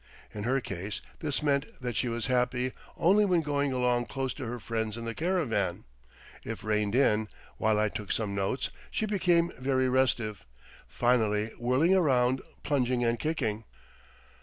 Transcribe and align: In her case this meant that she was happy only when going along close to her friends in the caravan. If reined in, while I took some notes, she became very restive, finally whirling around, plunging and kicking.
In 0.33 0.45
her 0.45 0.59
case 0.59 0.99
this 1.19 1.43
meant 1.43 1.79
that 1.79 1.95
she 1.95 2.07
was 2.09 2.25
happy 2.25 2.71
only 2.97 3.23
when 3.23 3.41
going 3.43 3.71
along 3.71 4.07
close 4.07 4.33
to 4.33 4.45
her 4.47 4.59
friends 4.59 4.97
in 4.97 5.05
the 5.05 5.13
caravan. 5.13 5.83
If 6.43 6.63
reined 6.63 6.95
in, 6.95 7.27
while 7.57 7.77
I 7.77 7.87
took 7.87 8.11
some 8.11 8.33
notes, 8.33 8.71
she 8.89 9.05
became 9.05 9.51
very 9.59 9.87
restive, 9.87 10.43
finally 10.87 11.49
whirling 11.49 11.93
around, 11.93 12.41
plunging 12.63 13.03
and 13.03 13.19
kicking. 13.19 13.63